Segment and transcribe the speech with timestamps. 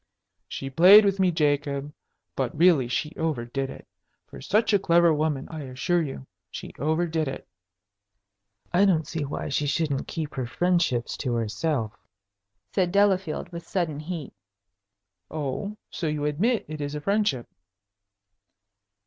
[0.47, 1.93] "She played with me, Jacob.
[2.35, 3.87] But really she overdid it.
[4.25, 7.47] For such a clever woman, I assure you, she overdid it!"
[8.73, 11.91] "I don't see why she shouldn't keep her friendships to herself,"
[12.73, 14.33] said Delafield, with sudden heat.
[15.29, 17.47] "Oh, so you admit it is a friendship?"